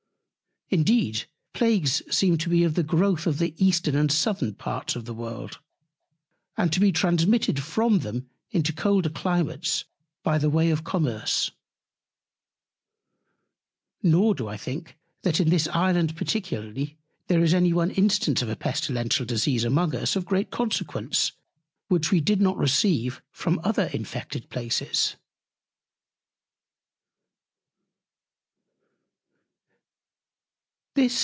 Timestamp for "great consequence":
20.23-21.33